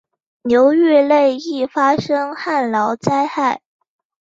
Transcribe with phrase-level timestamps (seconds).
[0.41, 3.61] 流域内易发生旱涝灾害。